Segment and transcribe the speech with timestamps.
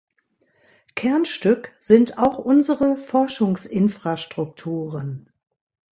[0.95, 5.29] Kernstück sind auch unsere Forschungsinfrastrukturen.